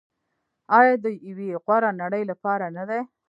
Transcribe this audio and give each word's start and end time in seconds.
آیا 0.77 0.93
د 1.03 1.05
یوې 1.29 1.49
غوره 1.63 1.91
نړۍ 2.01 2.23
لپاره 2.31 2.65
نه 2.77 2.83
دی؟ 2.89 3.01